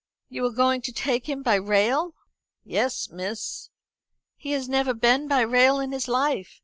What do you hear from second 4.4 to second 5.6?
has never been by